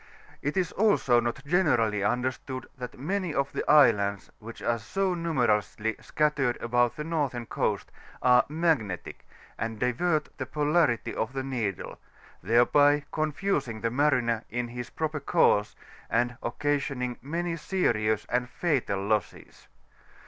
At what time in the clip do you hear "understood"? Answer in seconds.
2.03-2.65